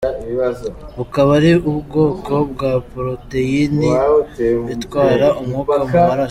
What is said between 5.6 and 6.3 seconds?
mu maraso.